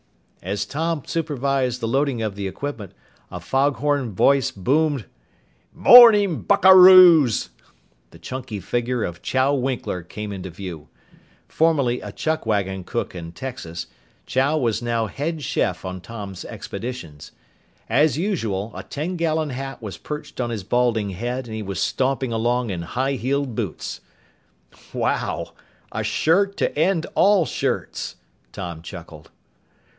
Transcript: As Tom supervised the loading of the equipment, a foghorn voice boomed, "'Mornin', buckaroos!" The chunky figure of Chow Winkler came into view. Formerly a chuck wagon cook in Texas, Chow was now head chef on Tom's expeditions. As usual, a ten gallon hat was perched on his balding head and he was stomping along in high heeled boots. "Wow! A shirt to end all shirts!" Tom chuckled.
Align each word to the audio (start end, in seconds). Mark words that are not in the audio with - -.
As 0.41 0.65
Tom 0.65 1.03
supervised 1.05 1.79
the 1.79 1.87
loading 1.87 2.23
of 2.23 2.33
the 2.33 2.47
equipment, 2.47 2.93
a 3.29 3.39
foghorn 3.39 4.15
voice 4.15 4.49
boomed, 4.49 5.05
"'Mornin', 5.71 6.41
buckaroos!" 6.41 7.49
The 8.09 8.17
chunky 8.17 8.59
figure 8.59 9.03
of 9.03 9.21
Chow 9.21 9.53
Winkler 9.53 10.01
came 10.01 10.31
into 10.33 10.49
view. 10.49 10.87
Formerly 11.47 12.01
a 12.01 12.11
chuck 12.11 12.47
wagon 12.47 12.83
cook 12.83 13.13
in 13.13 13.31
Texas, 13.33 13.85
Chow 14.25 14.57
was 14.57 14.81
now 14.81 15.05
head 15.05 15.43
chef 15.43 15.85
on 15.85 16.01
Tom's 16.01 16.43
expeditions. 16.45 17.31
As 17.87 18.17
usual, 18.17 18.71
a 18.73 18.81
ten 18.81 19.17
gallon 19.17 19.51
hat 19.51 19.83
was 19.83 19.99
perched 19.99 20.41
on 20.41 20.49
his 20.49 20.63
balding 20.63 21.11
head 21.11 21.45
and 21.45 21.53
he 21.55 21.61
was 21.61 21.79
stomping 21.79 22.33
along 22.33 22.71
in 22.71 22.81
high 22.81 23.13
heeled 23.13 23.53
boots. 23.53 24.01
"Wow! 24.91 25.53
A 25.91 26.03
shirt 26.03 26.57
to 26.57 26.75
end 26.75 27.05
all 27.13 27.45
shirts!" 27.45 28.15
Tom 28.51 28.81
chuckled. 28.81 29.29